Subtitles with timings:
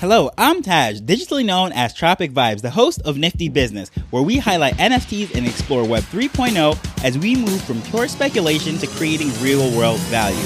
[0.00, 4.36] Hello, I'm Taj, digitally known as Tropic Vibes, the host of Nifty Business, where we
[4.36, 9.74] highlight NFTs and explore Web 3.0 as we move from pure speculation to creating real
[9.74, 10.36] world value.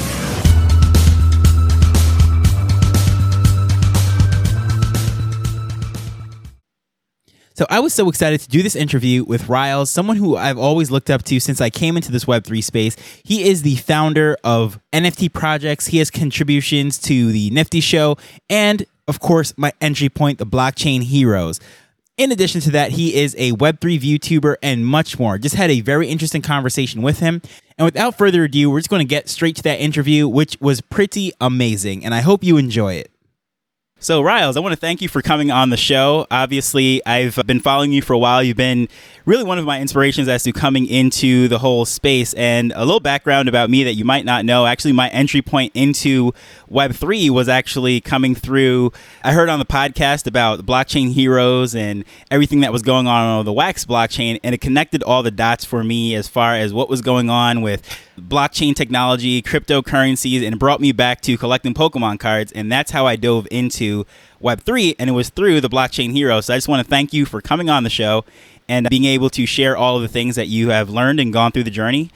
[7.54, 10.92] So I was so excited to do this interview with Ryles, someone who I've always
[10.92, 12.96] looked up to since I came into this Web3 space.
[13.24, 15.88] He is the founder of NFT projects.
[15.88, 18.16] He has contributions to the Nifty Show
[18.48, 21.58] and, of course, my entry point, the Blockchain Heroes.
[22.16, 25.36] In addition to that, he is a Web3 VTuber and much more.
[25.36, 27.42] Just had a very interesting conversation with him.
[27.76, 30.80] And without further ado, we're just going to get straight to that interview, which was
[30.80, 32.04] pretty amazing.
[32.04, 33.09] And I hope you enjoy it.
[34.02, 36.26] So, Ryles, I want to thank you for coming on the show.
[36.30, 38.42] Obviously, I've been following you for a while.
[38.42, 38.88] You've been
[39.26, 42.32] really one of my inspirations as to coming into the whole space.
[42.32, 45.72] And a little background about me that you might not know actually, my entry point
[45.74, 46.32] into
[46.70, 48.90] Web3 was actually coming through.
[49.22, 53.44] I heard on the podcast about blockchain heroes and everything that was going on on
[53.44, 56.88] the Wax blockchain, and it connected all the dots for me as far as what
[56.88, 57.86] was going on with
[58.20, 62.52] blockchain technology, cryptocurrencies, and brought me back to collecting Pokemon cards.
[62.52, 64.06] And that's how I dove into
[64.42, 66.40] Web3, and it was through the Blockchain Hero.
[66.40, 68.24] So I just want to thank you for coming on the show
[68.68, 71.52] and being able to share all of the things that you have learned and gone
[71.52, 72.10] through the journey.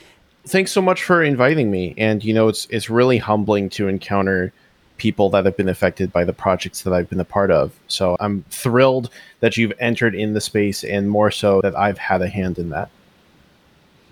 [0.46, 1.94] Thanks so much for inviting me.
[1.98, 4.52] And you know, it's it's really humbling to encounter
[4.96, 7.72] people that have been affected by the projects that I've been a part of.
[7.88, 9.10] So I'm thrilled
[9.40, 12.70] that you've entered in the space and more so that I've had a hand in
[12.70, 12.90] that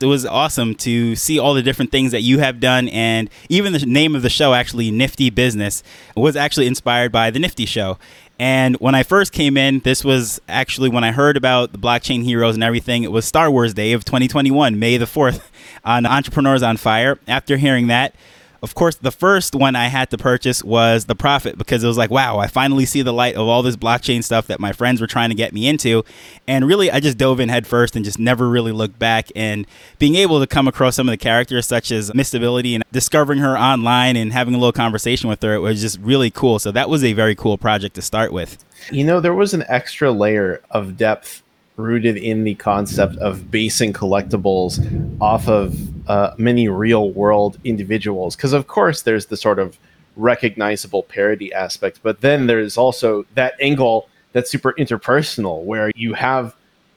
[0.03, 3.73] it was awesome to see all the different things that you have done and even
[3.73, 5.83] the name of the show actually nifty business
[6.17, 7.99] was actually inspired by the nifty show.
[8.39, 12.25] And when i first came in this was actually when i heard about the blockchain
[12.25, 15.43] heroes and everything it was star wars day of 2021 may the 4th
[15.85, 17.19] on entrepreneurs on fire.
[17.29, 18.15] After hearing that
[18.63, 21.99] of course, the first one I had to purchase was the Prophet because it was
[21.99, 25.01] like, wow, I finally see the light of all this blockchain stuff that my friends
[25.01, 26.05] were trying to get me into.
[26.47, 29.31] And really, I just dove in headfirst and just never really looked back.
[29.35, 29.67] And
[29.99, 33.41] being able to come across some of the characters, such as Miss Mistability, and discovering
[33.41, 36.61] her online and having a little conversation with her, it was just really cool.
[36.61, 38.65] So that was a very cool project to start with.
[38.93, 41.43] You know, there was an extra layer of depth
[41.77, 44.79] rooted in the concept of basing collectibles
[45.21, 48.37] off of uh, many real world individuals.
[48.37, 49.79] Because, of course, there's the sort of
[50.17, 56.55] recognizable parody aspect, but then there's also that angle that's super interpersonal where you have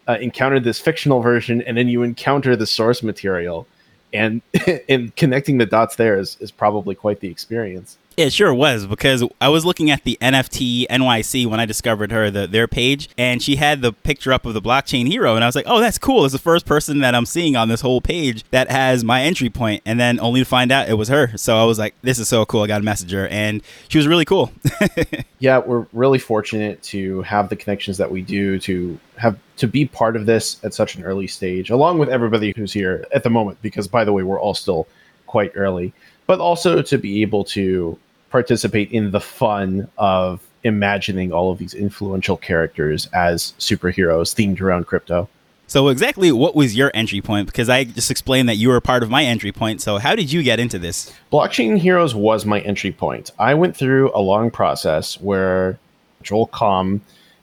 [0.07, 3.67] uh, encountered this fictional version and then you encounter the source material.
[4.15, 4.41] And,
[4.89, 7.97] and connecting the dots there is, is probably quite the experience.
[8.17, 12.31] It sure was because I was looking at the NFT NYC when I discovered her,
[12.31, 15.35] the, their page, and she had the picture up of the blockchain hero.
[15.35, 16.23] And I was like, oh, that's cool.
[16.23, 19.49] It's the first person that I'm seeing on this whole page that has my entry
[19.49, 19.81] point.
[19.85, 21.35] And then only to find out it was her.
[21.35, 22.61] So I was like, this is so cool.
[22.61, 24.49] I got a message her, and she was really cool.
[25.39, 29.85] yeah, we're really fortunate to have the connections that we do to have to be
[29.85, 33.29] part of this at such an early stage, along with everybody who's here at the
[33.29, 34.87] moment, because by the way, we're all still
[35.27, 35.93] quite early,
[36.27, 37.97] but also to be able to
[38.29, 44.87] participate in the fun of imagining all of these influential characters as superheroes themed around
[44.87, 45.29] crypto.
[45.67, 47.47] So, exactly what was your entry point?
[47.47, 49.81] Because I just explained that you were part of my entry point.
[49.81, 51.11] So, how did you get into this?
[51.31, 53.31] Blockchain Heroes was my entry point.
[53.39, 55.79] I went through a long process where
[56.21, 56.99] Joel Comm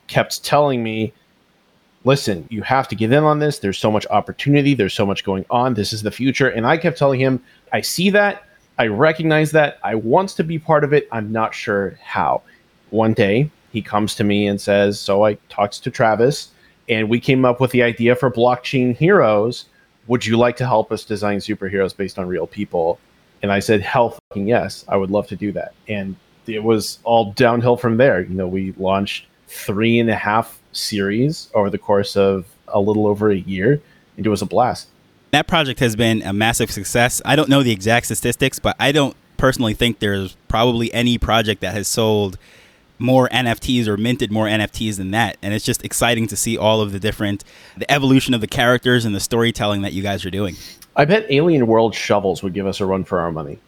[0.06, 1.12] kept telling me,
[2.04, 3.58] listen, you have to get in on this.
[3.58, 4.74] There's so much opportunity.
[4.74, 5.74] There's so much going on.
[5.74, 6.48] This is the future.
[6.48, 7.42] And I kept telling him,
[7.72, 8.44] I see that.
[8.78, 9.78] I recognize that.
[9.82, 11.08] I want to be part of it.
[11.12, 12.42] I'm not sure how.
[12.90, 16.50] One day, he comes to me and says, So I talked to Travis,
[16.88, 19.66] and we came up with the idea for blockchain heroes.
[20.08, 22.98] Would you like to help us design superheroes based on real people?
[23.42, 25.74] And I said, Hell fucking yes, I would love to do that.
[25.88, 28.22] And it was all downhill from there.
[28.22, 33.06] You know, we launched three and a half series over the course of a little
[33.06, 33.80] over a year,
[34.16, 34.88] and it was a blast.
[35.30, 37.22] That project has been a massive success.
[37.24, 41.62] I don't know the exact statistics, but I don't personally think there's probably any project
[41.62, 42.38] that has sold
[42.98, 45.36] more NFTs or minted more NFTs than that.
[45.42, 47.44] And it's just exciting to see all of the different
[47.76, 50.56] the evolution of the characters and the storytelling that you guys are doing.
[50.94, 53.58] I bet Alien World Shovels would give us a run for our money.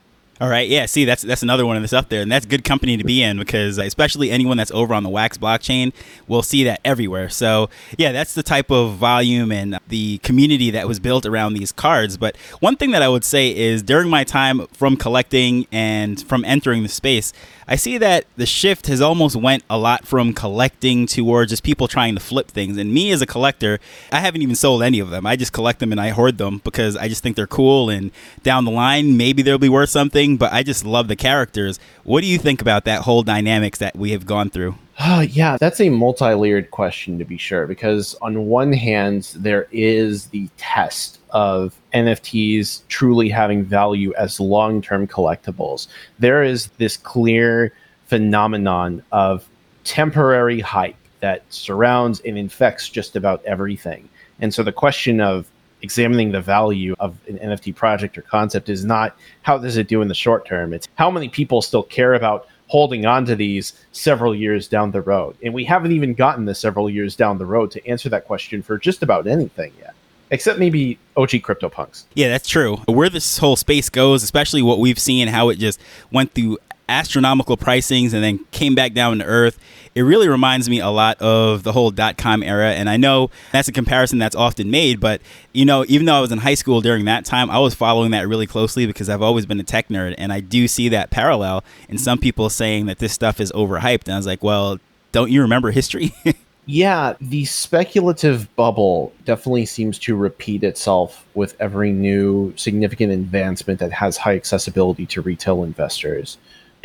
[0.41, 0.87] All right, yeah.
[0.87, 3.23] See, that's that's another one of this up there, and that's good company to be
[3.23, 5.93] in because especially anyone that's over on the Wax blockchain
[6.27, 7.29] will see that everywhere.
[7.29, 11.71] So yeah, that's the type of volume and the community that was built around these
[11.71, 12.17] cards.
[12.17, 16.45] But one thing that I would say is during my time from collecting and from
[16.45, 17.33] entering the space,
[17.69, 21.87] I see that the shift has almost went a lot from collecting towards just people
[21.87, 22.77] trying to flip things.
[22.77, 23.79] And me as a collector,
[24.11, 25.27] I haven't even sold any of them.
[25.27, 27.89] I just collect them and I hoard them because I just think they're cool.
[27.89, 28.11] And
[28.43, 30.24] down the line, maybe they'll be worth something.
[30.39, 31.79] But I just love the characters.
[32.03, 34.77] What do you think about that whole dynamics that we have gone through?
[34.99, 39.67] Uh, yeah, that's a multi layered question to be sure, because on one hand, there
[39.73, 45.89] is the test of NFTs truly having value as long term collectibles.
[46.19, 47.73] There is this clear
[48.07, 49.49] phenomenon of
[49.83, 54.09] temporary hype that surrounds and infects just about everything.
[54.41, 55.51] And so the question of
[55.85, 60.01] examining the value of an NFT project or concept is not how does it do
[60.01, 63.75] in the short term, it's how many people still care about holding on to these
[63.93, 65.37] several years down the road.
[65.43, 68.63] And we haven't even gotten the several years down the road to answer that question
[68.63, 69.95] for just about anything yet.
[70.31, 72.05] Except maybe OG CryptoPunks.
[72.15, 72.77] Yeah, that's true.
[72.87, 75.79] Where this whole space goes, especially what we've seen, how it just
[76.11, 76.57] went through
[76.89, 79.59] astronomical pricings and then came back down to earth.
[79.95, 82.73] It really reminds me a lot of the whole dot com era.
[82.73, 85.21] And I know that's a comparison that's often made, but
[85.53, 88.11] you know, even though I was in high school during that time, I was following
[88.11, 91.11] that really closely because I've always been a tech nerd and I do see that
[91.11, 94.05] parallel in some people saying that this stuff is overhyped.
[94.05, 94.81] And I was like, well,
[95.13, 96.13] don't you remember history?
[96.67, 103.93] yeah, the speculative bubble definitely seems to repeat itself with every new significant advancement that
[103.93, 106.39] has high accessibility to retail investors.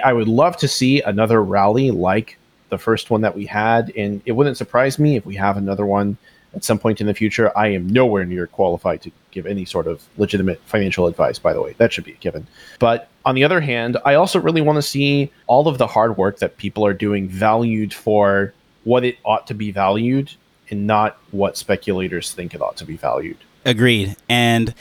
[0.03, 2.37] I would love to see another rally like
[2.69, 5.85] the first one that we had, and it wouldn't surprise me if we have another
[5.85, 6.17] one
[6.53, 7.55] at some point in the future.
[7.57, 11.61] I am nowhere near qualified to give any sort of legitimate financial advice, by the
[11.61, 11.75] way.
[11.77, 12.47] That should be a given.
[12.79, 16.17] But on the other hand, I also really want to see all of the hard
[16.17, 20.33] work that people are doing valued for what it ought to be valued
[20.71, 23.37] and not what speculators think it ought to be valued.
[23.65, 24.15] Agreed.
[24.27, 24.73] And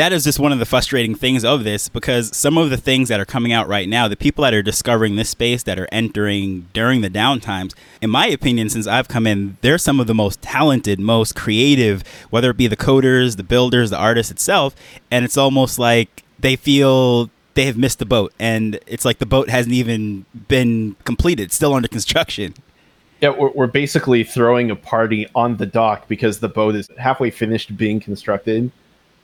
[0.00, 3.10] that is just one of the frustrating things of this because some of the things
[3.10, 5.86] that are coming out right now, the people that are discovering this space that are
[5.92, 10.14] entering during the downtimes, in my opinion, since I've come in, they're some of the
[10.14, 14.74] most talented, most creative, whether it be the coders, the builders, the artists itself.
[15.10, 19.26] And it's almost like they feel they have missed the boat and it's like the
[19.26, 22.54] boat hasn't even been completed, still under construction.
[23.20, 27.30] Yeah, we're, we're basically throwing a party on the dock because the boat is halfway
[27.30, 28.72] finished being constructed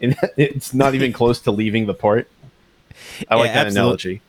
[0.00, 2.28] and it's not even close to leaving the port.
[3.28, 4.22] I like that analogy.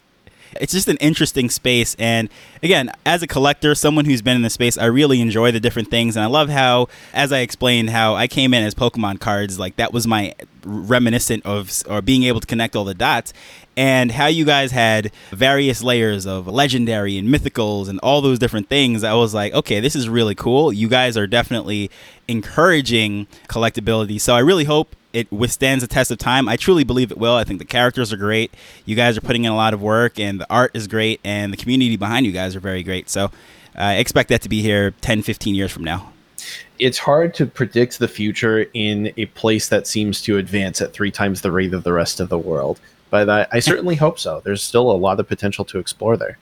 [0.59, 1.95] It's just an interesting space.
[1.99, 2.29] And
[2.63, 5.89] again, as a collector, someone who's been in the space, I really enjoy the different
[5.89, 6.15] things.
[6.15, 9.59] And I love how, as I explained, how I came in as Pokemon cards.
[9.59, 10.33] Like that was my
[10.63, 13.33] reminiscent of, or being able to connect all the dots.
[13.75, 18.69] And how you guys had various layers of legendary and mythicals and all those different
[18.69, 19.03] things.
[19.03, 20.73] I was like, okay, this is really cool.
[20.73, 21.91] You guys are definitely
[22.27, 24.19] encouraging collectability.
[24.19, 26.47] So I really hope it withstands the test of time.
[26.47, 27.35] I truly believe it will.
[27.35, 28.53] I think the characters are great.
[28.85, 31.51] You guys are putting in a lot of work, and the art is great, and
[31.51, 33.09] the community behind you guys are very great.
[33.09, 33.31] So
[33.75, 36.11] I uh, expect that to be here 10, 15 years from now.
[36.79, 41.11] It's hard to predict the future in a place that seems to advance at three
[41.11, 42.79] times the rate of the rest of the world.
[43.09, 44.41] But I, I certainly hope so.
[44.43, 46.37] There's still a lot of potential to explore there.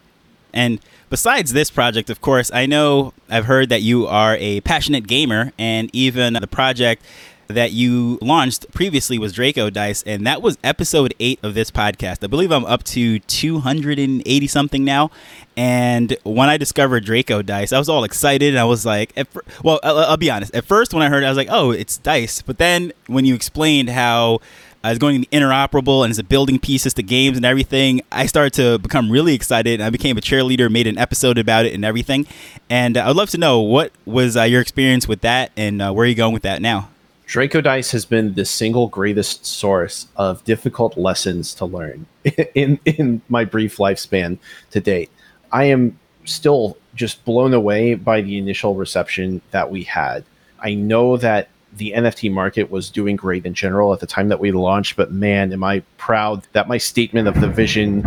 [0.53, 0.79] And
[1.09, 5.51] besides this project, of course, I know I've heard that you are a passionate gamer,
[5.59, 7.03] and even the project
[7.47, 12.23] that you launched previously was Draco Dice, and that was episode eight of this podcast.
[12.23, 15.11] I believe I'm up to 280 something now.
[15.57, 18.49] And when I discovered Draco Dice, I was all excited.
[18.49, 20.53] And I was like, fir- well, I'll, I'll, be honest.
[20.53, 22.41] At first, when I heard it, I was like, oh, it's Dice.
[22.41, 24.39] But then when you explained how
[24.83, 28.01] uh, it's going to be interoperable and it's a building pieces to games and everything,
[28.11, 29.79] I started to become really excited.
[29.79, 32.27] I became a cheerleader, made an episode about it and everything.
[32.69, 35.91] And uh, I'd love to know what was uh, your experience with that and uh,
[35.93, 36.89] where are you going with that now?
[37.25, 42.05] Draco Dice has been the single greatest source of difficult lessons to learn
[42.55, 44.37] in in my brief lifespan
[44.71, 45.09] to date.
[45.51, 50.23] I am still just blown away by the initial reception that we had.
[50.59, 54.39] I know that the NFT market was doing great in general at the time that
[54.39, 58.01] we launched, but man, am I proud that my statement of the vision.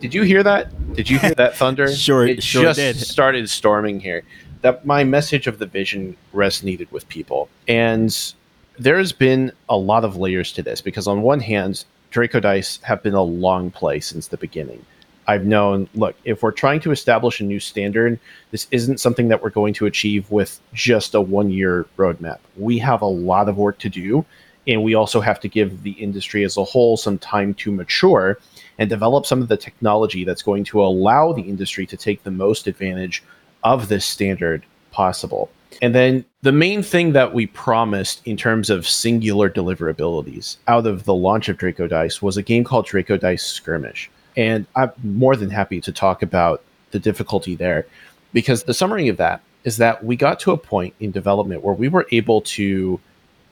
[0.00, 0.94] Did you hear that?
[0.94, 1.90] Did you hear that thunder?
[1.94, 2.96] sure, it sure just did.
[2.96, 4.22] started storming here
[4.64, 7.50] that my message of the vision resonated with people.
[7.68, 8.34] And
[8.78, 13.02] there's been a lot of layers to this because, on one hand, Draco Dice have
[13.02, 14.82] been a long play since the beginning.
[15.26, 18.18] I've known, look, if we're trying to establish a new standard,
[18.52, 22.38] this isn't something that we're going to achieve with just a one year roadmap.
[22.56, 24.24] We have a lot of work to do,
[24.66, 28.38] and we also have to give the industry as a whole some time to mature
[28.78, 32.30] and develop some of the technology that's going to allow the industry to take the
[32.30, 33.22] most advantage
[33.64, 35.50] of this standard possible.
[35.82, 41.04] And then the main thing that we promised in terms of singular deliverabilities out of
[41.04, 44.10] the launch of Draco Dice was a game called Draco Dice Skirmish.
[44.36, 47.86] And I'm more than happy to talk about the difficulty there
[48.32, 51.74] because the summary of that is that we got to a point in development where
[51.74, 53.00] we were able to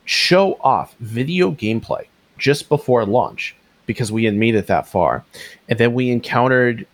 [0.04, 2.06] show off video gameplay
[2.38, 5.24] just before launch because we had made it that far.
[5.68, 6.86] And then we encountered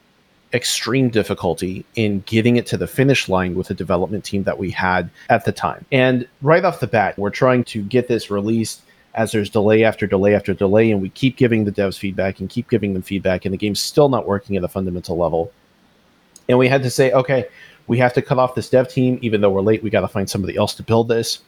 [0.53, 4.71] extreme difficulty in getting it to the finish line with the development team that we
[4.71, 5.85] had at the time.
[5.93, 8.83] And right off the bat, we're trying to get this released
[9.15, 12.49] as there's delay after delay after delay, and we keep giving the devs feedback and
[12.49, 15.53] keep giving them feedback, and the game's still not working at a fundamental level.
[16.49, 17.47] And we had to say, okay,
[17.89, 20.09] we have to cut off this dev team, even though we're late, we got to
[20.09, 21.41] find somebody else to build this.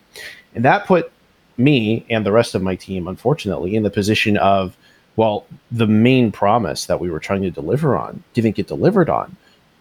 [0.55, 1.13] And that put
[1.57, 4.77] me and the rest of my team, unfortunately, in the position of
[5.21, 9.37] well, the main promise that we were trying to deliver on didn't get delivered on.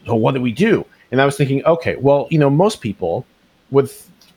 [0.05, 0.85] So what do we do?
[1.13, 3.25] And I was thinking, okay, well, you know, most people
[3.71, 3.89] would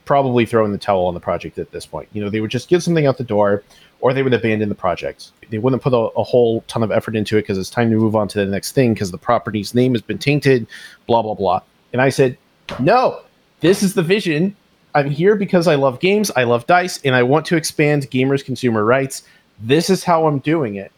[0.04, 2.09] probably throw in the towel on the project at this point.
[2.12, 3.64] You know, they would just get something out the door
[3.99, 5.32] or they would abandon the project.
[5.50, 7.97] They wouldn't put a, a whole ton of effort into it because it's time to
[7.97, 10.68] move on to the next thing because the property's name has been tainted,
[11.09, 11.62] blah, blah, blah.
[11.92, 12.38] And I said,
[12.78, 13.23] no,
[13.59, 14.54] this is the vision.
[14.94, 18.44] I'm here because I love games, I love dice, and I want to expand gamers'
[18.44, 19.25] consumer rights
[19.62, 20.92] this is how I'm doing it.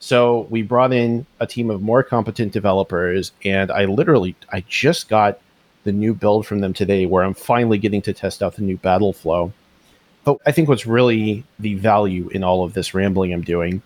[0.00, 5.08] So we brought in a team of more competent developers, and I literally I just
[5.08, 5.38] got
[5.84, 8.76] the new build from them today, where I'm finally getting to test out the new
[8.76, 9.52] battle flow.
[10.24, 13.82] But I think what's really the value in all of this rambling I'm doing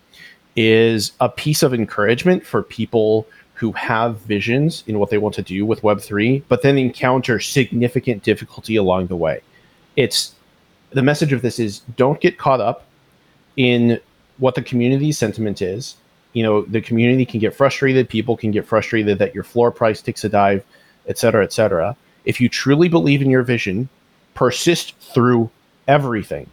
[0.55, 5.41] is a piece of encouragement for people who have visions in what they want to
[5.41, 9.41] do with Web3, but then encounter significant difficulty along the way.
[9.95, 10.33] It's
[10.91, 12.85] the message of this is don't get caught up
[13.55, 13.99] in
[14.37, 15.95] what the community sentiment is.
[16.33, 18.09] You know, the community can get frustrated.
[18.09, 20.65] People can get frustrated that your floor price takes a dive,
[21.07, 21.95] et cetera, et cetera.
[22.25, 23.87] If you truly believe in your vision,
[24.33, 25.49] persist through
[25.87, 26.49] everything.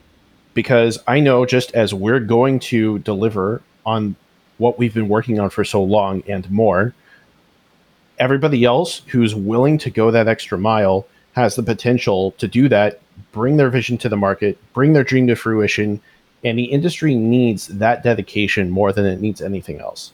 [0.54, 4.14] Because I know just as we're going to deliver on
[4.58, 6.94] what we've been working on for so long and more,
[8.18, 13.00] everybody else who's willing to go that extra mile has the potential to do that,
[13.32, 16.00] bring their vision to the market, bring their dream to fruition,
[16.44, 20.12] and the industry needs that dedication more than it needs anything else.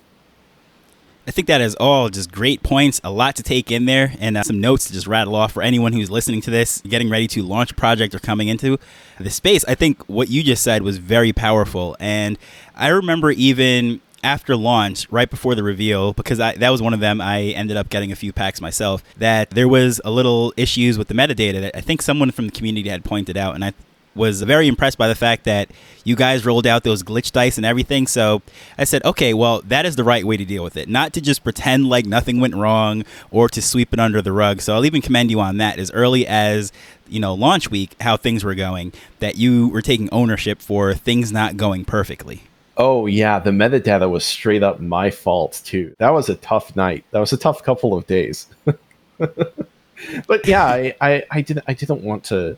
[1.27, 4.39] I think that is all just great points, a lot to take in there, and
[4.39, 7.27] uh, some notes to just rattle off for anyone who's listening to this, getting ready
[7.29, 8.79] to launch a project or coming into
[9.21, 9.63] the space.
[9.67, 11.99] I think what you just said was very powerful.
[12.01, 12.39] And
[12.75, 17.01] I remember even after launch, right before the reveal, because I, that was one of
[17.01, 20.97] them, I ended up getting a few packs myself, that there was a little issues
[20.97, 23.55] with the metadata that I think someone from the community had pointed out.
[23.55, 23.75] And I
[24.19, 25.71] was very impressed by the fact that
[26.05, 28.07] you guys rolled out those glitch dice and everything.
[28.07, 28.43] So
[28.77, 30.89] I said, okay, well, that is the right way to deal with it.
[30.89, 34.61] Not to just pretend like nothing went wrong or to sweep it under the rug.
[34.61, 36.73] So I'll even commend you on that as early as,
[37.09, 41.33] you know, launch week, how things were going, that you were taking ownership for things
[41.33, 42.43] not going perfectly.
[42.79, 45.97] Oh yeah, the metadata was straight up my fault too.
[45.99, 47.05] That was a tough night.
[47.11, 48.47] That was a tough couple of days.
[50.27, 52.57] but yeah, I, I, I didn't I didn't want to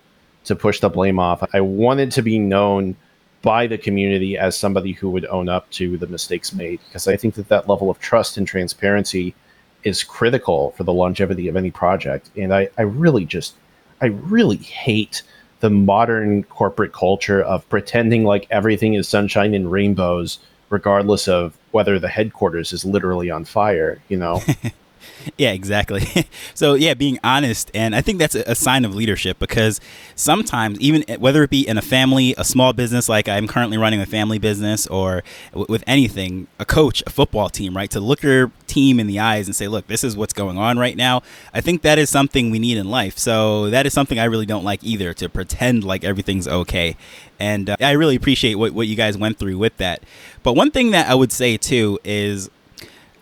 [0.51, 1.43] to push the blame off.
[1.53, 2.97] I wanted to be known
[3.43, 7.17] by the community as somebody who would own up to the mistakes made because I
[7.17, 9.35] think that that level of trust and transparency
[9.83, 12.31] is critical for the longevity of any project.
[12.37, 13.55] And I, I really just,
[14.03, 15.23] I really hate
[15.61, 20.39] the modern corporate culture of pretending like everything is sunshine and rainbows,
[20.69, 24.43] regardless of whether the headquarters is literally on fire, you know?
[25.39, 26.07] yeah, exactly.
[26.55, 29.81] so yeah, being honest, and I think that's a, sign of leadership because
[30.15, 34.01] sometimes, even whether it be in a family, a small business like I'm currently running
[34.01, 35.23] a family business, or
[35.53, 39.19] w- with anything, a coach, a football team, right, to look your team in the
[39.19, 41.23] eyes and say, "Look, this is what's going on right now."
[41.55, 43.17] I think that is something we need in life.
[43.19, 46.97] So that is something I really don't like either to pretend like everything's okay.
[47.39, 50.03] And uh, I really appreciate what what you guys went through with that.
[50.43, 52.51] But one thing that I would say too is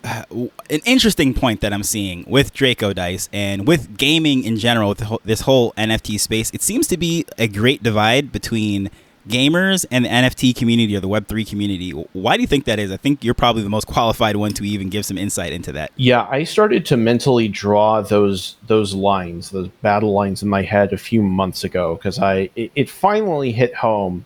[0.31, 5.03] an interesting point that I'm seeing with Draco Dice and with gaming in general, with
[5.23, 8.89] this whole NFT space, it seems to be a great divide between
[9.27, 11.91] gamers and the NFT community or the Web3 community.
[11.91, 12.91] Why do you think that is?
[12.91, 15.91] I think you're probably the most qualified one to even give some insight into that.
[15.97, 20.93] Yeah, I started to mentally draw those those lines, those battle lines in my head
[20.93, 24.25] a few months ago because I it, it finally hit home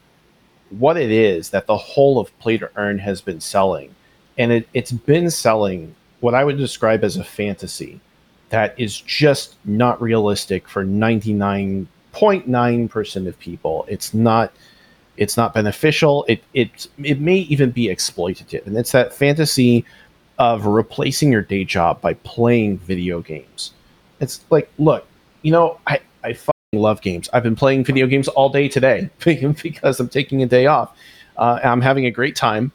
[0.70, 3.94] what it is that the whole of Play to Earn has been selling
[4.38, 8.00] and it, it's been selling what I would describe as a fantasy
[8.50, 13.86] that is just not realistic for 99.9% of people.
[13.88, 14.54] It's not
[15.16, 16.26] it's not beneficial.
[16.28, 18.66] It it it may even be exploitative.
[18.66, 19.86] And it's that fantasy
[20.40, 23.74] of replacing your day job by playing video games.
[24.20, 25.08] It's like, look,
[25.42, 26.38] you know, I I
[26.74, 27.30] love games.
[27.34, 29.10] I've been playing video games all day today
[29.64, 30.96] because I'm taking a day off.
[31.38, 32.72] Uh, I'm having a great time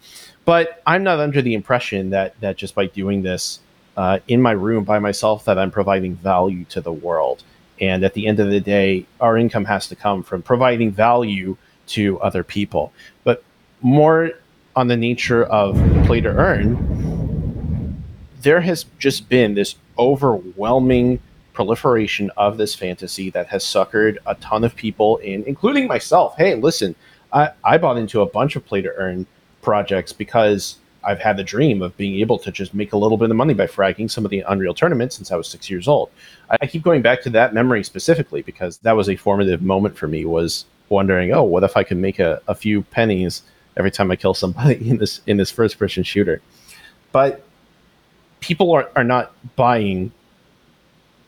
[0.49, 3.61] But I'm not under the impression that that just by doing this
[3.99, 7.43] uh, in my room by myself that I'm providing value to the world.
[7.83, 11.59] And at the end of the day, our income has to come from providing value
[11.88, 12.95] to other people.
[13.25, 13.45] But
[13.83, 14.31] more
[14.75, 15.75] on the nature of
[16.07, 18.02] play to earn,
[18.40, 21.21] there has just been this overwhelming
[21.52, 26.38] proliferation of this fantasy that has suckered a ton of people in, including myself.
[26.38, 26.95] Hey, listen,
[27.35, 29.26] I, I bought into a bunch of play to earn
[29.62, 33.31] projects because I've had the dream of being able to just make a little bit
[33.31, 36.11] of money by fragging some of the Unreal tournaments since I was six years old.
[36.50, 40.09] I, keep going back to that memory specifically because that was a formative moment for
[40.09, 40.25] me.
[40.25, 43.43] Was wondering, oh, what if I could make a, a few pennies
[43.77, 46.43] every time I kill somebody in this in this first person shooter?
[47.12, 47.45] But
[48.41, 50.12] people are, are not buying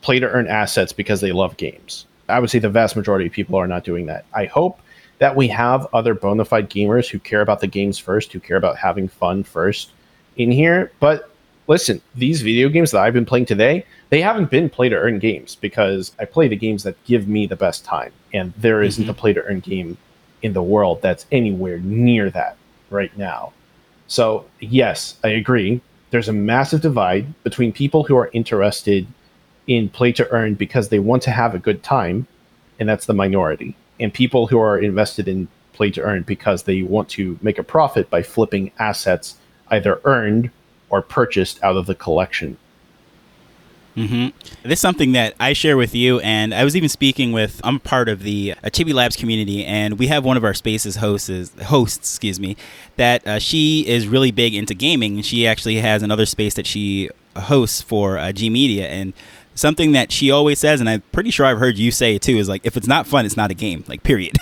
[0.01, 2.05] play to earn assets because they love games.
[2.27, 4.25] I would say the vast majority of people are not doing that.
[4.33, 4.79] I hope
[5.21, 8.57] that we have other bona fide gamers who care about the games first, who care
[8.57, 9.91] about having fun first
[10.35, 10.91] in here.
[10.99, 11.29] But
[11.67, 15.19] listen, these video games that I've been playing today, they haven't been play to earn
[15.19, 18.11] games because I play the games that give me the best time.
[18.33, 19.11] And there isn't mm-hmm.
[19.11, 19.95] a play to earn game
[20.41, 22.57] in the world that's anywhere near that
[22.89, 23.53] right now.
[24.07, 25.81] So, yes, I agree.
[26.09, 29.05] There's a massive divide between people who are interested
[29.67, 32.25] in play to earn because they want to have a good time,
[32.79, 36.81] and that's the minority, and people who are invested in play to earn because they
[36.81, 39.37] want to make a profit by flipping assets
[39.69, 40.51] either earned
[40.89, 42.57] or purchased out of the collection.
[43.95, 44.37] Mm-hmm.
[44.63, 47.59] This is something that I share with you, and I was even speaking with.
[47.63, 50.97] I'm part of the uh, Chibi Labs community, and we have one of our spaces
[50.97, 52.55] hosts, hosts, excuse me,
[52.95, 57.09] that uh, she is really big into gaming, she actually has another space that she
[57.35, 59.11] hosts for uh, G Media, and
[59.55, 62.37] something that she always says, and I'm pretty sure I've heard you say it too,
[62.37, 64.37] is like, if it's not fun, it's not a game, like, period.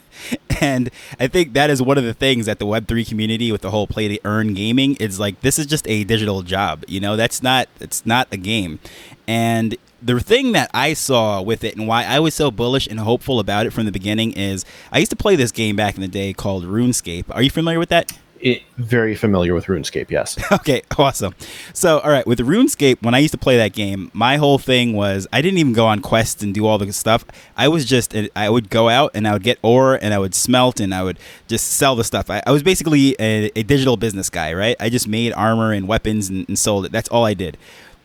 [0.60, 3.70] and I think that is one of the things that the Web3 community with the
[3.70, 7.16] whole play to earn gaming is like, this is just a digital job, you know,
[7.16, 8.78] that's not, it's not a game.
[9.26, 13.00] And the thing that I saw with it and why I was so bullish and
[13.00, 16.00] hopeful about it from the beginning is I used to play this game back in
[16.00, 17.24] the day called RuneScape.
[17.30, 18.12] Are you familiar with that?
[18.40, 20.38] It, very familiar with RuneScape, yes.
[20.52, 21.34] okay, awesome.
[21.72, 24.92] So, all right, with RuneScape, when I used to play that game, my whole thing
[24.92, 27.24] was I didn't even go on quests and do all the stuff.
[27.56, 30.34] I was just, I would go out and I would get ore and I would
[30.34, 32.30] smelt and I would just sell the stuff.
[32.30, 34.76] I, I was basically a, a, digital business guy, right?
[34.80, 36.92] I just made armor and weapons and, and sold it.
[36.92, 37.58] That's all I did.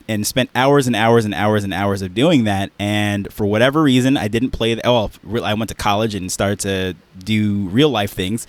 [0.07, 2.71] And spent hours and hours and hours and hours of doing that.
[2.77, 4.73] And for whatever reason, I didn't play.
[4.73, 5.09] The, oh,
[5.41, 8.45] I went to college and started to do real life things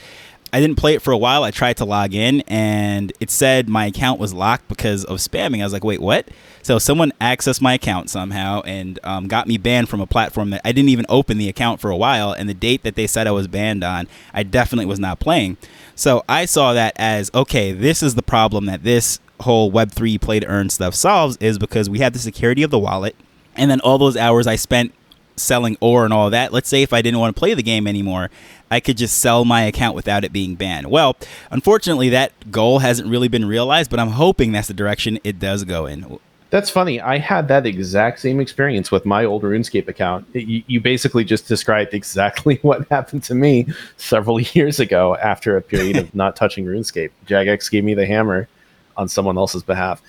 [0.55, 1.43] I didn't play it for a while.
[1.43, 5.61] I tried to log in and it said my account was locked because of spamming.
[5.61, 6.29] I was like, wait, what?
[6.63, 10.61] So someone accessed my account somehow and um, got me banned from a platform that
[10.65, 12.31] I didn't even open the account for a while.
[12.31, 15.57] And the date that they said I was banned on, I definitely was not playing.
[15.97, 20.39] So I saw that as okay, this is the problem that this whole Web3 play
[20.39, 23.17] to earn stuff solves is because we have the security of the wallet.
[23.57, 24.95] And then all those hours I spent
[25.37, 26.53] selling ore and all that.
[26.53, 28.31] Let's say if I didn't want to play the game anymore,
[28.71, 30.91] I could just sell my account without it being banned.
[30.91, 31.17] Well,
[31.51, 35.65] unfortunately, that goal hasn't really been realized, but I'm hoping that's the direction it does
[35.65, 36.19] go in.
[36.51, 37.01] That's funny.
[37.01, 40.27] I had that exact same experience with my old RuneScape account.
[40.33, 43.67] You, you, basically just described exactly what happened to me
[43.97, 47.11] several years ago after a period of not touching RuneScape.
[47.27, 48.49] Jagex gave me the hammer
[48.97, 50.01] on someone else's behalf.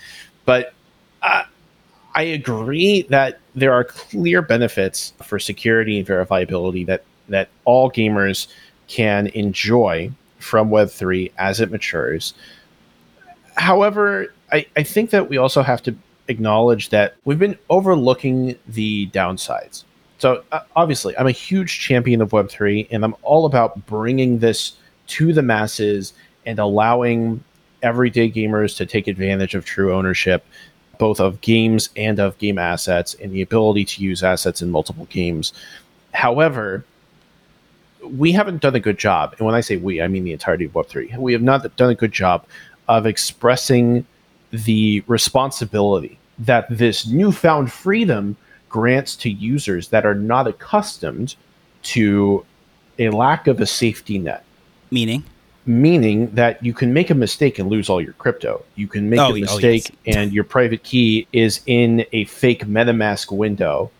[0.45, 0.73] But
[1.23, 1.45] uh,
[2.13, 8.47] I agree that there are clear benefits for security and verifiability that that all gamers
[8.87, 12.35] can enjoy from Web3 as it matures.
[13.55, 15.95] However, I, I think that we also have to
[16.27, 19.85] acknowledge that we've been overlooking the downsides.
[20.19, 24.73] So, uh, obviously, I'm a huge champion of Web3, and I'm all about bringing this
[25.07, 26.13] to the masses
[26.45, 27.43] and allowing
[27.81, 30.45] everyday gamers to take advantage of true ownership
[30.97, 35.05] both of games and of game assets and the ability to use assets in multiple
[35.05, 35.53] games.
[36.13, 36.85] However,
[38.03, 40.65] we haven't done a good job, and when I say we, I mean the entirety
[40.65, 41.17] of Web3.
[41.17, 42.45] We have not done a good job
[42.87, 44.05] of expressing
[44.51, 48.37] the responsibility that this newfound freedom
[48.69, 51.35] grants to users that are not accustomed
[51.81, 52.45] to
[52.99, 54.43] a lack of a safety net.
[54.91, 55.23] Meaning?
[55.65, 58.63] Meaning that you can make a mistake and lose all your crypto.
[58.75, 60.15] You can make oh, a oh, mistake oh, yes.
[60.15, 63.91] and your private key is in a fake MetaMask window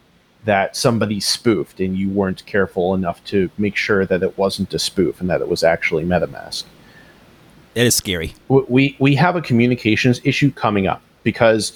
[0.46, 4.80] that somebody spoofed and you weren't careful enough to make sure that it wasn't a
[4.80, 6.64] spoof and that it was actually MetaMask.
[7.74, 8.34] That is scary.
[8.48, 11.74] We we have a communications issue coming up because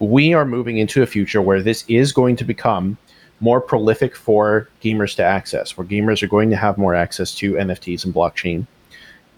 [0.00, 2.98] we are moving into a future where this is going to become
[3.40, 7.52] more prolific for gamers to access, where gamers are going to have more access to
[7.52, 8.66] NFTs and blockchain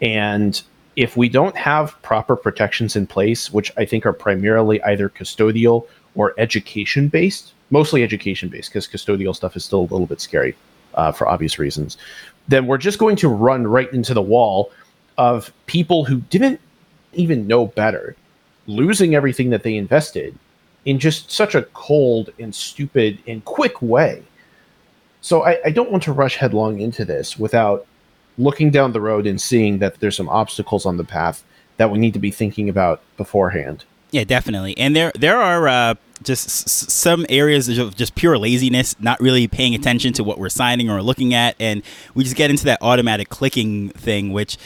[0.00, 0.62] and
[0.96, 5.86] if we don't have proper protections in place, which I think are primarily either custodial
[6.14, 10.56] or education based, mostly education based, because custodial stuff is still a little bit scary
[10.94, 11.96] uh, for obvious reasons,
[12.48, 14.72] then we're just going to run right into the wall
[15.18, 16.60] of people who didn't
[17.12, 18.16] even know better,
[18.66, 20.36] losing everything that they invested
[20.84, 24.22] in just such a cold and stupid and quick way.
[25.20, 27.86] So I, I don't want to rush headlong into this without
[28.38, 31.44] looking down the road and seeing that there's some obstacles on the path
[31.76, 33.84] that we need to be thinking about beforehand.
[34.10, 34.76] Yeah, definitely.
[34.78, 39.46] And there there are uh, just s- some areas of just pure laziness, not really
[39.46, 41.82] paying attention to what we're signing or looking at, and
[42.14, 44.56] we just get into that automatic clicking thing, which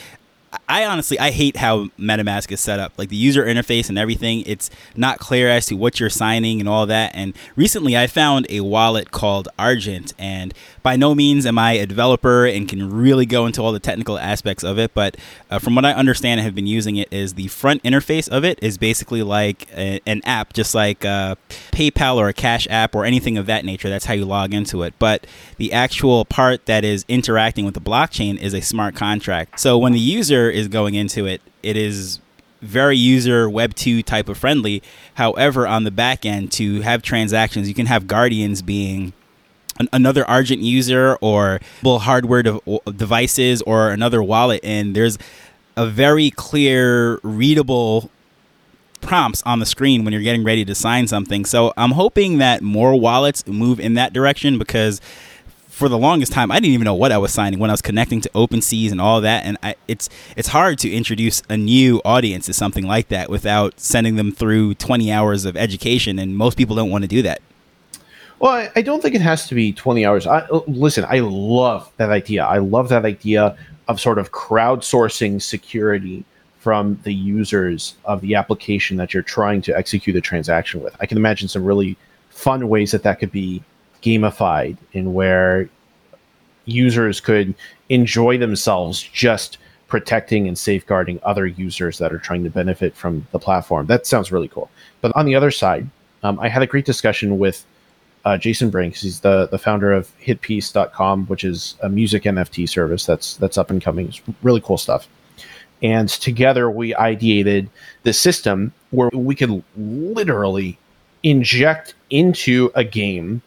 [0.68, 2.92] I honestly I hate how MetaMask is set up.
[2.96, 6.68] Like the user interface and everything, it's not clear as to what you're signing and
[6.68, 7.12] all that.
[7.14, 11.86] And recently I found a wallet called Argent and by no means am I a
[11.86, 15.16] developer and can really go into all the technical aspects of it, but
[15.50, 18.44] uh, from what I understand and have been using it is the front interface of
[18.44, 21.36] it is basically like a, an app just like uh,
[21.70, 23.88] PayPal or a Cash app or anything of that nature.
[23.88, 24.94] That's how you log into it.
[24.98, 29.60] But the actual part that is interacting with the blockchain is a smart contract.
[29.60, 32.20] So when the user is going into it, it is
[32.62, 34.83] very user web 2 type of friendly.
[35.14, 39.12] However on the back end to have transactions you can have guardians being
[39.78, 42.61] an, another argent user or hardware de-
[42.96, 45.18] devices or another wallet and there's
[45.76, 48.11] a very clear readable
[49.00, 51.44] prompts on the screen when you're getting ready to sign something.
[51.44, 55.00] So i'm hoping that more wallets move in that direction because
[55.83, 57.83] for the longest time, I didn't even know what I was signing when I was
[57.83, 59.45] connecting to OpenSeas and all that.
[59.45, 63.81] And I, it's it's hard to introduce a new audience to something like that without
[63.81, 67.42] sending them through 20 hours of education, and most people don't want to do that.
[68.38, 70.25] Well, I, don't think it has to be 20 hours.
[70.25, 72.45] I, uh, listen, I love that idea.
[72.45, 73.57] I love that idea
[73.88, 76.25] of sort of crowdsourcing security
[76.61, 80.97] from the users of the application that you're trying to execute a transaction with.
[81.01, 81.97] I can imagine some really
[82.31, 83.64] fun ways that that could be
[84.02, 85.68] gamified in where
[86.64, 87.54] users could
[87.88, 93.38] enjoy themselves just protecting and safeguarding other users that are trying to benefit from the
[93.38, 93.86] platform.
[93.86, 94.70] That sounds really cool.
[95.02, 95.86] But on the other side,
[96.22, 97.66] um, I had a great discussion with
[98.24, 99.02] uh, Jason Brinks.
[99.02, 103.70] He's the, the founder of hitpiece.com, which is a music NFT service that's that's up
[103.70, 104.08] and coming.
[104.08, 105.08] It's really cool stuff.
[105.82, 107.68] And together we ideated
[108.04, 110.78] the system where we could literally
[111.22, 113.42] inject into a game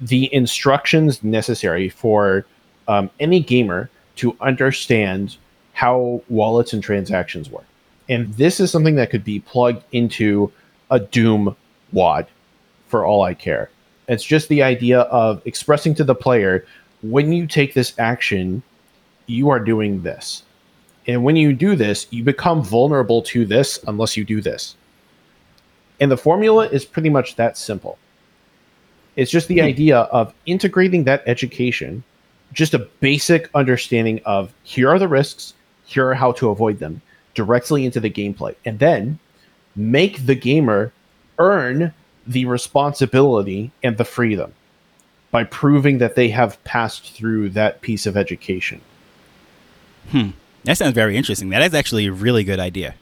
[0.00, 2.46] the instructions necessary for
[2.88, 5.36] um, any gamer to understand
[5.72, 7.64] how wallets and transactions work.
[8.08, 10.52] And this is something that could be plugged into
[10.90, 11.56] a Doom
[11.92, 12.26] WAD
[12.88, 13.70] for all I care.
[14.08, 16.66] It's just the idea of expressing to the player
[17.02, 18.62] when you take this action,
[19.26, 20.42] you are doing this.
[21.06, 24.76] And when you do this, you become vulnerable to this unless you do this.
[25.98, 27.98] And the formula is pretty much that simple.
[29.20, 29.66] It's just the hmm.
[29.66, 32.02] idea of integrating that education,
[32.54, 35.52] just a basic understanding of here are the risks,
[35.84, 37.02] here are how to avoid them
[37.34, 38.54] directly into the gameplay.
[38.64, 39.18] And then
[39.76, 40.90] make the gamer
[41.38, 41.92] earn
[42.26, 44.54] the responsibility and the freedom
[45.30, 48.80] by proving that they have passed through that piece of education.
[50.08, 50.30] Hmm.
[50.64, 51.50] That sounds very interesting.
[51.50, 52.94] That is actually a really good idea.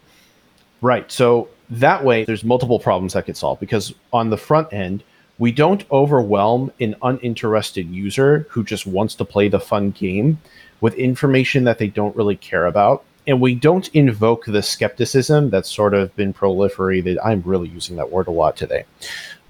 [0.82, 1.10] Right.
[1.12, 5.04] So that way, there's multiple problems that get solved because on the front end,
[5.38, 10.40] we don't overwhelm an uninterested user who just wants to play the fun game
[10.80, 13.04] with information that they don't really care about.
[13.26, 17.18] And we don't invoke the skepticism that's sort of been proliferated.
[17.22, 18.84] I'm really using that word a lot today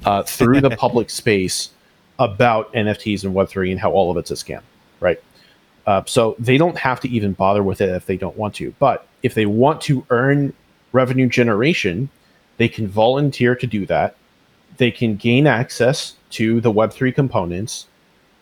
[0.04, 1.70] uh, through the public space
[2.18, 4.62] about NFTs and Web3 and how all of it's a scam,
[5.00, 5.22] right?
[5.86, 8.74] Uh, so they don't have to even bother with it if they don't want to.
[8.78, 10.52] But if they want to earn
[10.92, 12.10] revenue generation,
[12.56, 14.16] they can volunteer to do that
[14.78, 17.86] they can gain access to the Web3 components.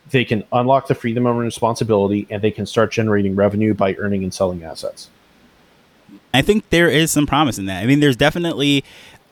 [0.09, 4.23] They can unlock the freedom and responsibility, and they can start generating revenue by earning
[4.23, 5.09] and selling assets.
[6.33, 7.83] I think there is some promise in that.
[7.83, 8.85] I mean, there's definitely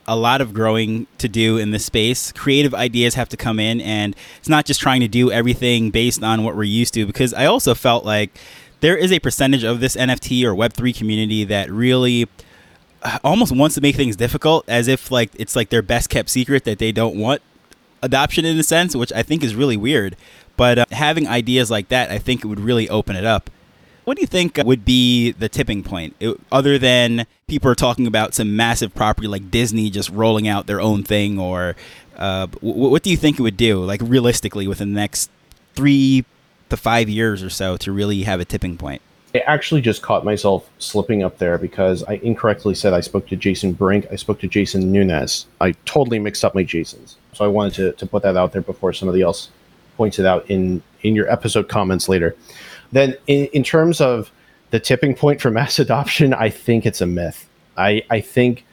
[0.07, 2.31] a lot of growing to do in this space.
[2.31, 6.21] Creative ideas have to come in, and it's not just trying to do everything based
[6.23, 7.05] on what we're used to.
[7.05, 8.37] Because I also felt like
[8.81, 12.27] there is a percentage of this NFT or Web3 community that really
[13.23, 16.63] almost wants to make things difficult as if like it's like their best kept secret
[16.63, 17.41] that they don't want
[18.01, 20.15] adoption in a sense which i think is really weird.
[20.57, 23.49] But uh, having ideas like that i think it would really open it up.
[24.05, 26.15] What do you think would be the tipping point?
[26.19, 30.67] It, other than people are talking about some massive property like disney just rolling out
[30.67, 31.75] their own thing or
[32.17, 35.29] uh, w- what do you think it would do like realistically within the next
[35.73, 36.23] three
[36.69, 39.01] to five years or so to really have a tipping point
[39.35, 43.35] I actually just caught myself slipping up there because I incorrectly said I spoke to
[43.35, 44.07] Jason Brink.
[44.09, 45.45] I spoke to Jason Nunez.
[45.59, 47.17] I totally mixed up my Jasons.
[47.33, 49.49] So I wanted to, to put that out there before somebody else
[49.97, 52.33] points it out in, in your episode comments later.
[52.93, 54.31] Then, in, in terms of
[54.69, 57.49] the tipping point for mass adoption, I think it's a myth.
[57.75, 58.65] I, I think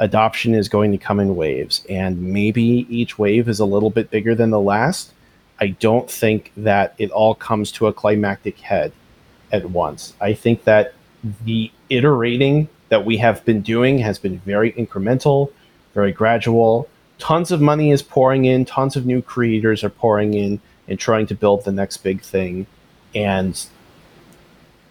[0.00, 4.10] adoption is going to come in waves, and maybe each wave is a little bit
[4.10, 5.12] bigger than the last.
[5.60, 8.92] I don't think that it all comes to a climactic head
[9.52, 10.14] at once.
[10.20, 10.94] I think that
[11.44, 15.52] the iterating that we have been doing has been very incremental,
[15.94, 16.88] very gradual.
[17.18, 21.26] Tons of money is pouring in, tons of new creators are pouring in and trying
[21.26, 22.66] to build the next big thing.
[23.14, 23.60] And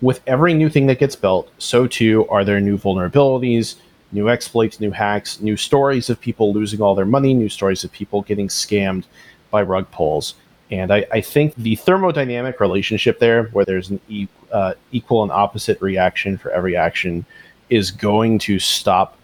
[0.01, 3.75] with every new thing that gets built, so too are there new vulnerabilities,
[4.11, 7.91] new exploits, new hacks, new stories of people losing all their money, new stories of
[7.91, 9.05] people getting scammed
[9.49, 10.35] by rug pulls.
[10.69, 15.31] And I, I think the thermodynamic relationship there, where there's an e- uh, equal and
[15.31, 17.25] opposite reaction for every action,
[17.69, 19.17] is going to stop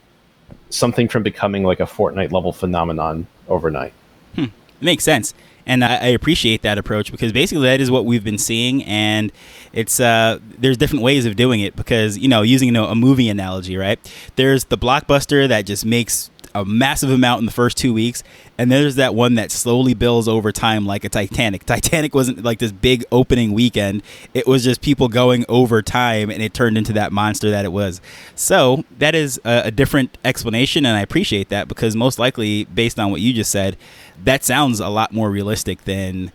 [0.69, 3.93] something from becoming like a Fortnite level phenomenon overnight.
[4.35, 4.45] Hmm.
[4.81, 5.33] Makes sense
[5.65, 9.31] and I, I, appreciate that approach because basically that is what we've been seeing, and
[9.71, 12.95] it's uh, there's different ways of doing it because you know using you know, a
[12.95, 13.99] movie analogy, right?
[14.35, 18.23] There's the blockbuster that just makes a massive amount in the first two weeks,
[18.57, 21.65] and there's that one that slowly builds over time, like a Titanic.
[21.65, 26.41] Titanic wasn't like this big opening weekend; it was just people going over time, and
[26.41, 28.01] it turned into that monster that it was.
[28.35, 32.99] So that is a, a different explanation, and I appreciate that because most likely, based
[32.99, 33.77] on what you just said,
[34.23, 36.31] that sounds a lot more realistic than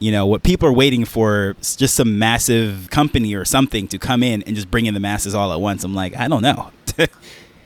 [0.00, 4.22] you know what people are waiting for just some massive company or something to come
[4.22, 6.70] in and just bring in the masses all at once i'm like i don't know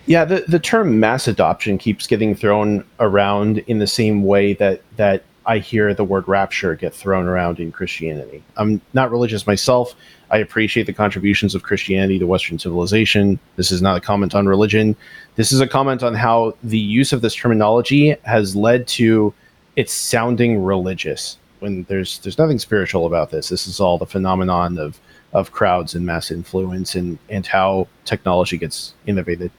[0.06, 4.82] yeah the, the term mass adoption keeps getting thrown around in the same way that
[4.96, 9.94] that i hear the word rapture get thrown around in christianity i'm not religious myself
[10.30, 14.46] i appreciate the contributions of christianity to western civilization this is not a comment on
[14.46, 14.96] religion
[15.36, 19.32] this is a comment on how the use of this terminology has led to
[19.76, 23.48] it sounding religious when there's there's nothing spiritual about this.
[23.48, 25.00] This is all the phenomenon of
[25.32, 29.50] of crowds and mass influence and and how technology gets innovated.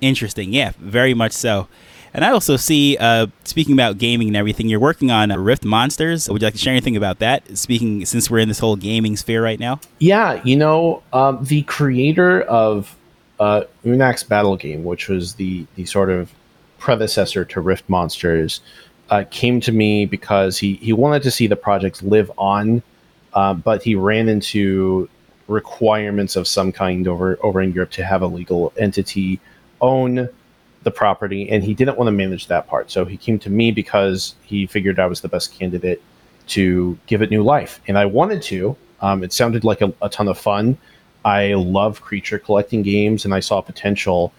[0.00, 1.68] Interesting, yeah, very much so.
[2.14, 6.28] And I also see, uh, speaking about gaming and everything, you're working on Rift Monsters.
[6.28, 7.56] Would you like to share anything about that?
[7.56, 9.80] Speaking, since we're in this whole gaming sphere right now.
[9.98, 12.96] Yeah, you know, um, the creator of
[13.38, 16.32] uh, Unax Battle Game, which was the the sort of
[16.78, 18.60] predecessor to Rift Monsters,
[19.10, 22.82] uh, came to me because he, he wanted to see the project live on,
[23.34, 25.08] uh, but he ran into
[25.46, 29.40] requirements of some kind over over in Europe to have a legal entity
[29.80, 30.28] own
[30.82, 32.90] the property, and he didn't want to manage that part.
[32.90, 36.02] So he came to me because he figured I was the best candidate
[36.48, 38.76] to give it new life, and I wanted to.
[39.00, 40.78] Um, it sounded like a, a ton of fun.
[41.24, 44.32] I love creature collecting games, and I saw potential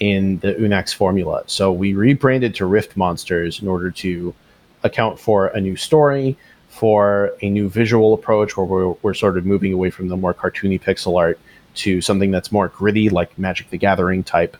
[0.00, 1.44] in the Unax formula.
[1.46, 4.34] So we rebranded to Rift Monsters in order to
[4.82, 6.36] account for a new story,
[6.68, 10.34] for a new visual approach where we're, we're sort of moving away from the more
[10.34, 11.38] cartoony pixel art
[11.74, 14.56] to something that's more gritty, like Magic the Gathering type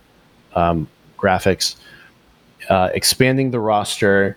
[0.55, 0.89] um,
[1.19, 1.77] graphics,
[2.69, 4.37] uh, expanding the roster,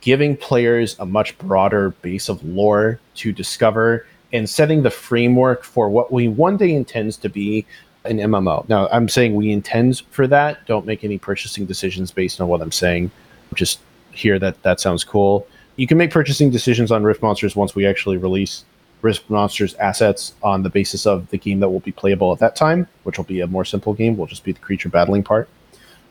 [0.00, 5.88] giving players a much broader base of lore to discover, and setting the framework for
[5.88, 7.64] what we one day intends to be
[8.04, 8.68] an MMO.
[8.68, 10.66] Now, I'm saying we intend for that.
[10.66, 13.10] Don't make any purchasing decisions based on what I'm saying.
[13.54, 15.46] Just hear that that sounds cool.
[15.76, 18.64] You can make purchasing decisions on Rift Monsters once we actually release
[19.04, 22.56] Rift Monsters assets on the basis of the game that will be playable at that
[22.56, 24.16] time, which will be a more simple game.
[24.16, 25.46] Will just be the creature battling part.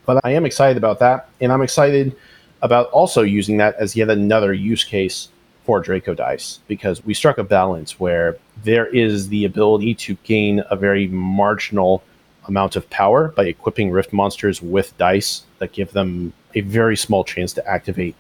[0.06, 2.16] But I am excited about that, and I'm excited
[2.62, 5.30] about also using that as yet another use case
[5.66, 10.64] for Draco Dice because we struck a balance where there is the ability to gain
[10.70, 12.04] a very marginal
[12.48, 17.24] amount of power by equipping Rift monsters with dice that give them a very small
[17.24, 18.16] chance to activate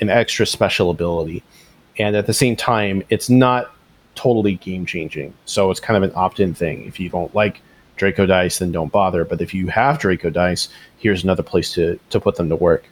[0.00, 1.42] an extra special ability.
[1.98, 3.74] And at the same time, it's not
[4.14, 5.34] totally game changing.
[5.44, 6.84] So it's kind of an opt in thing.
[6.86, 7.60] If you don't like
[7.96, 9.24] Draco Dice, then don't bother.
[9.24, 12.84] But if you have Draco Dice, here's another place to, to put them to work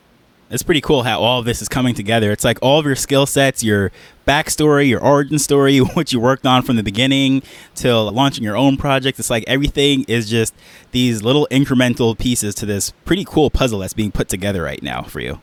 [0.51, 2.33] it's pretty cool how all of this is coming together.
[2.33, 3.93] It's like all of your skill sets, your
[4.27, 7.43] backstory, your origin story, what you worked on from the beginning
[7.75, 9.19] till launching your own project.
[9.19, 10.55] It's like everything is just
[10.91, 15.03] these little incremental pieces to this pretty cool puzzle that's being put together right now
[15.03, 15.41] for you.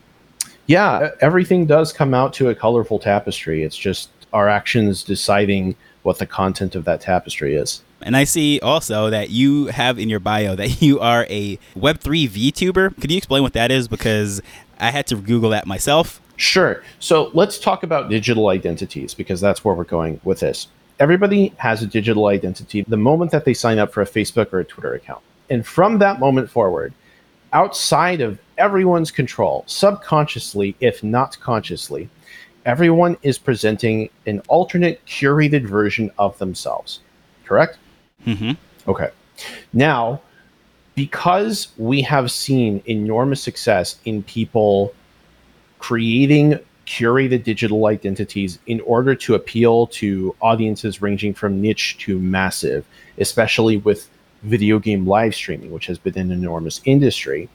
[0.68, 3.64] Yeah, everything does come out to a colorful tapestry.
[3.64, 7.82] It's just our actions deciding what the content of that tapestry is.
[8.02, 12.30] And I see also that you have in your bio that you are a Web3
[12.30, 13.00] VTuber.
[13.00, 13.88] Could you explain what that is?
[13.88, 14.42] Because
[14.80, 16.22] I had to Google that myself.
[16.38, 16.84] Sure.
[17.00, 20.68] So let's talk about digital identities because that's where we're going with this.
[21.00, 24.60] everybody has a digital identity the moment that they sign up for a Facebook or
[24.60, 25.22] a Twitter account.
[25.50, 26.94] And from that moment forward,
[27.54, 32.10] outside of everyone's control, subconsciously, if not consciously,
[32.68, 37.00] everyone is presenting an alternate curated version of themselves.
[37.46, 37.80] Correct?
[38.26, 38.52] Mm-hmm.
[38.90, 39.10] Okay.
[39.72, 40.22] Now,
[40.94, 44.94] because we have seen enormous success in people
[45.80, 52.86] creating curated digital identities in order to appeal to audiences ranging from niche to massive,
[53.18, 54.10] especially with
[54.44, 57.48] video game live streaming, which has been an enormous industry.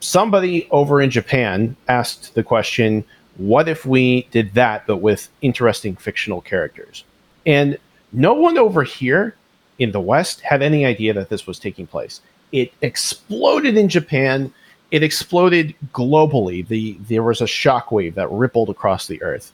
[0.00, 3.04] Somebody over in Japan asked the question
[3.36, 7.04] what if we did that, but with interesting fictional characters?
[7.46, 7.78] And
[8.12, 9.34] no one over here
[9.78, 12.20] in the West had any idea that this was taking place.
[12.52, 14.52] It exploded in Japan.
[14.90, 16.66] It exploded globally.
[16.66, 19.52] The there was a shockwave that rippled across the earth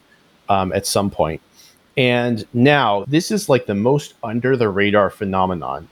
[0.49, 1.41] um, at some point.
[1.95, 5.87] And now this is like the most under the radar phenomenon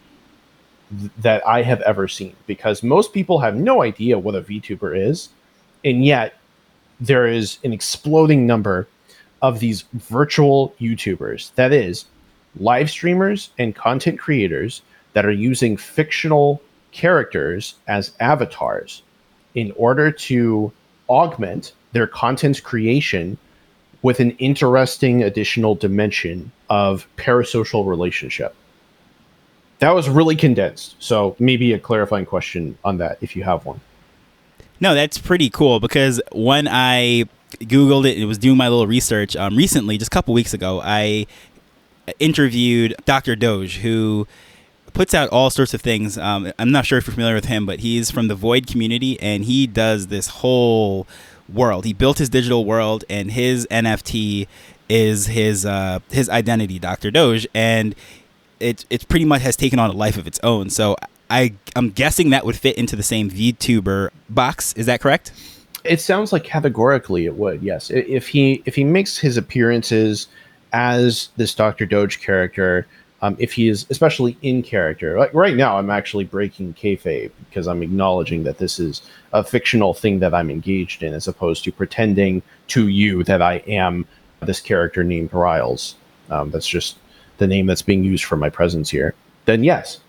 [0.99, 4.97] th- that I have ever seen because most people have no idea what a VTuber
[4.97, 5.29] is,
[5.83, 6.35] and yet
[6.99, 8.87] there is an exploding number
[9.41, 11.53] of these virtual YouTubers.
[11.55, 12.05] That is,
[12.59, 14.81] live streamers and content creators
[15.13, 19.03] that are using fictional characters as avatars
[19.53, 20.71] in order to
[21.09, 23.37] augment their content creation
[24.01, 28.55] with an interesting additional dimension of parasocial relationship.
[29.79, 30.95] That was really condensed.
[30.99, 33.79] So maybe a clarifying question on that if you have one.
[34.79, 37.25] No, that's pretty cool because when I
[37.59, 40.81] Googled it and was doing my little research um, recently, just a couple weeks ago,
[40.83, 41.25] I
[42.19, 43.35] interviewed Dr.
[43.35, 44.27] Doge, who
[44.93, 46.17] puts out all sorts of things.
[46.17, 49.19] Um, I'm not sure if you're familiar with him, but he's from the Void community
[49.21, 51.07] and he does this whole
[51.51, 51.85] world.
[51.85, 54.47] He built his digital world and his NFT
[54.89, 57.11] is his uh, his identity, Dr.
[57.11, 57.93] Doge, and
[58.59, 60.69] it it pretty much has taken on a life of its own.
[60.69, 60.95] So
[61.29, 64.73] I I'm guessing that would fit into the same VTuber box.
[64.73, 65.31] Is that correct?
[65.83, 67.61] It sounds like categorically it would.
[67.61, 70.27] Yes, if he if he makes his appearances
[70.73, 72.87] as this Doctor Doge character,
[73.21, 77.67] um, if he is especially in character, like right now, I'm actually breaking kayfabe because
[77.67, 79.01] I'm acknowledging that this is
[79.33, 83.55] a fictional thing that I'm engaged in, as opposed to pretending to you that I
[83.67, 84.05] am
[84.41, 85.95] this character named Ryles.
[86.29, 86.97] Um, that's just
[87.37, 89.13] the name that's being used for my presence here.
[89.45, 89.99] Then yes,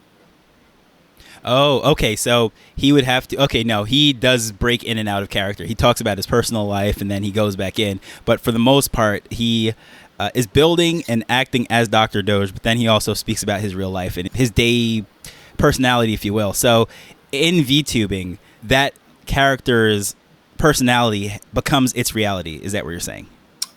[1.51, 2.15] Oh, okay.
[2.15, 3.43] So he would have to.
[3.45, 5.65] Okay, no, he does break in and out of character.
[5.65, 8.01] He talks about his personal life and then he goes back in.
[8.27, 9.73] But for the most part, he
[10.19, 12.21] uh, is building and acting as Dr.
[12.21, 15.07] Doge, but then he also speaks about his real life and his day
[15.57, 16.53] personality, if you will.
[16.53, 16.87] So
[17.33, 18.93] in VTubing, that
[19.25, 20.17] character's
[20.59, 22.61] personality becomes its reality.
[22.63, 23.27] Is that what you're saying?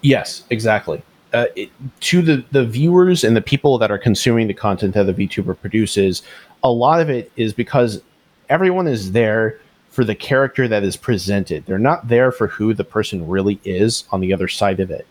[0.02, 1.04] Yes, exactly.
[1.34, 1.70] Uh, it,
[2.02, 5.58] to the, the viewers and the people that are consuming the content that the VTuber
[5.60, 6.24] produces,
[6.62, 8.02] a lot of it is because
[8.50, 9.58] everyone is there
[9.90, 11.66] for the character that is presented.
[11.66, 15.06] They're not there for who the person really is on the other side of it.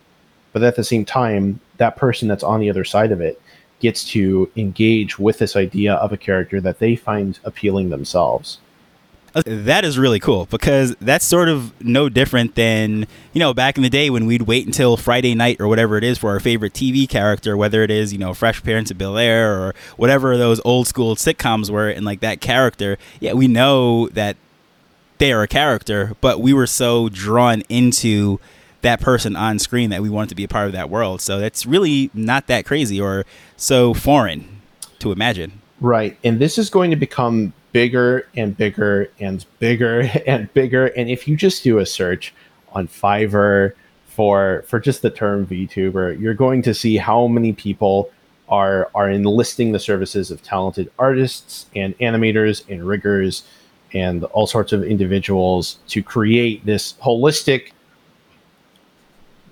[0.52, 3.40] But at the same time, that person that's on the other side of it
[3.78, 8.58] gets to engage with this idea of a character that they find appealing themselves.
[9.32, 13.82] That is really cool because that's sort of no different than, you know, back in
[13.82, 16.72] the day when we'd wait until Friday night or whatever it is for our favorite
[16.72, 20.60] TV character, whether it is, you know, Fresh Prince of Bel Air or whatever those
[20.64, 22.98] old school sitcoms were, and like that character.
[23.20, 24.36] Yeah, we know that
[25.18, 28.40] they are a character, but we were so drawn into
[28.82, 31.20] that person on screen that we wanted to be a part of that world.
[31.20, 33.24] So that's really not that crazy or
[33.56, 34.60] so foreign
[35.00, 35.60] to imagine.
[35.80, 36.18] Right.
[36.24, 40.86] And this is going to become bigger and bigger and bigger and bigger.
[40.88, 42.34] And if you just do a search
[42.72, 43.72] on Fiverr
[44.06, 48.10] for for just the term VTuber, you're going to see how many people
[48.48, 53.44] are are enlisting the services of talented artists and animators and riggers
[53.92, 57.72] and all sorts of individuals to create this holistic,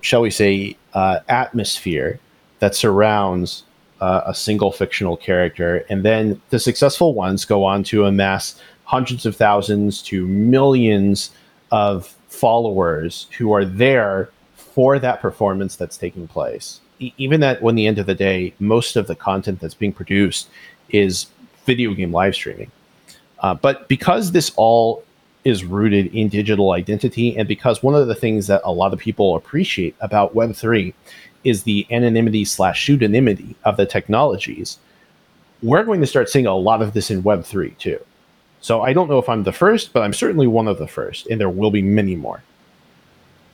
[0.01, 2.19] shall we say, uh, atmosphere
[2.59, 3.63] that surrounds
[4.01, 5.85] uh, a single fictional character.
[5.89, 11.31] And then the successful ones go on to amass hundreds of thousands to millions
[11.71, 16.79] of followers who are there for that performance that's taking place.
[16.99, 19.93] E- even that, when the end of the day, most of the content that's being
[19.93, 20.49] produced
[20.89, 21.27] is
[21.65, 22.71] video game live streaming.
[23.39, 25.03] Uh, but because this all
[25.45, 28.99] is rooted in digital identity, and because one of the things that a lot of
[28.99, 30.93] people appreciate about Web3
[31.43, 34.77] is the anonymity slash pseudonymity of the technologies,
[35.61, 37.99] we're going to start seeing a lot of this in Web3 too.
[38.61, 41.27] So I don't know if I'm the first, but I'm certainly one of the first,
[41.27, 42.43] and there will be many more.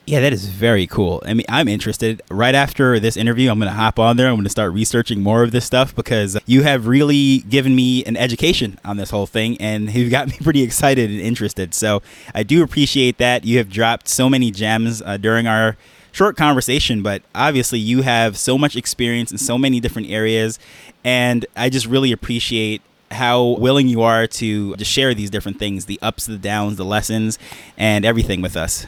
[0.06, 1.20] Yeah, that is very cool.
[1.26, 2.22] I mean, I'm interested.
[2.30, 4.28] Right after this interview, I'm going to hop on there.
[4.28, 8.04] I'm going to start researching more of this stuff because you have really given me
[8.04, 11.74] an education on this whole thing and you've got me pretty excited and interested.
[11.74, 13.44] So I do appreciate that.
[13.44, 15.76] You have dropped so many gems uh, during our
[16.16, 20.58] short conversation, but obviously you have so much experience in so many different areas.
[21.04, 25.84] And I just really appreciate how willing you are to just share these different things
[25.84, 27.38] the ups, the downs, the lessons,
[27.76, 28.86] and everything with us.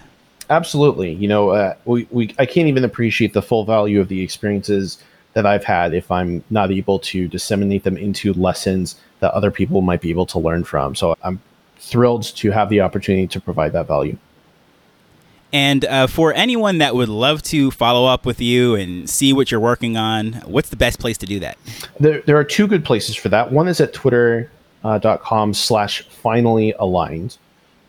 [0.48, 1.12] Absolutely.
[1.12, 4.96] You know, uh, we, we I can't even appreciate the full value of the experiences
[5.34, 9.82] that I've had if I'm not able to disseminate them into lessons that other people
[9.82, 10.94] might be able to learn from.
[10.94, 11.42] So I'm
[11.76, 14.16] thrilled to have the opportunity to provide that value.
[15.52, 19.50] And uh, for anyone that would love to follow up with you and see what
[19.50, 21.56] you're working on, what's the best place to do that?
[21.98, 23.50] There, there are two good places for that.
[23.50, 27.38] One is at twitter.com uh, slash finally aligned,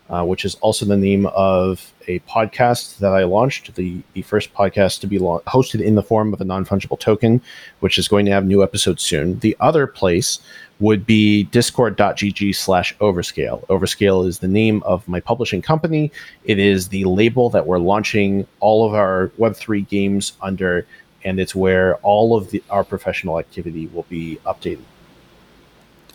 [0.10, 4.54] uh, which is also the name of a podcast that I launched, the, the first
[4.54, 7.42] podcast to be hosted in the form of a non fungible token,
[7.80, 9.40] which is going to have new episodes soon.
[9.40, 10.40] The other place
[10.80, 13.66] would be discord.gg slash overscale.
[13.68, 16.12] Overscale is the name of my publishing company.
[16.46, 20.88] It is the label that we're launching all of our Web3 games under,
[21.24, 24.86] and it's where all of the, our professional activity will be updated.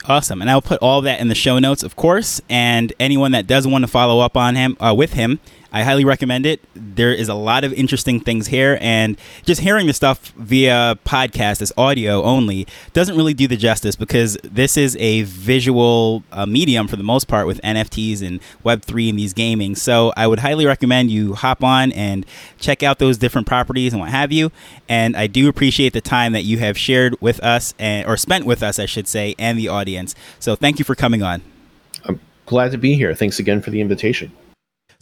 [0.06, 0.42] Awesome.
[0.42, 2.40] And I'll put all that in the show notes, of course.
[2.50, 5.40] And anyone that does want to follow up on him, uh, with him,
[5.74, 6.60] I highly recommend it.
[6.74, 11.60] There is a lot of interesting things here, and just hearing the stuff via podcast,
[11.60, 16.86] as audio only, doesn't really do the justice because this is a visual uh, medium
[16.86, 19.74] for the most part with NFTs and Web3 and these gaming.
[19.74, 22.24] So I would highly recommend you hop on and
[22.60, 24.52] check out those different properties and what have you.
[24.88, 28.46] And I do appreciate the time that you have shared with us, and, or spent
[28.46, 30.14] with us, I should say, and the audience.
[30.38, 31.42] So thank you for coming on.
[32.04, 33.12] I'm glad to be here.
[33.12, 34.30] Thanks again for the invitation.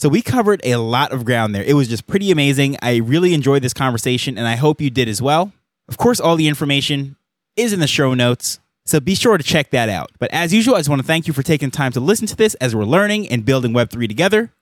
[0.02, 1.62] So we covered a lot of ground there.
[1.62, 2.76] It was just pretty amazing.
[2.82, 5.52] I really enjoyed this conversation, and I hope you did as well.
[5.86, 7.14] Of course, all the information
[7.54, 10.10] is in the show notes, so be sure to check that out.
[10.18, 12.34] But as usual, I just want to thank you for taking time to listen to
[12.34, 14.52] this as we're learning and building Web3 together.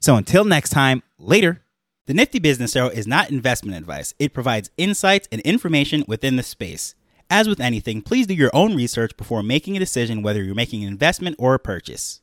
[0.00, 1.62] So until next time, later.
[2.06, 4.14] The Nifty Business Arrow is not investment advice.
[4.18, 6.96] It provides insights and information within the space.
[7.30, 10.82] As with anything, please do your own research before making a decision whether you're making
[10.82, 12.20] an investment or a purchase.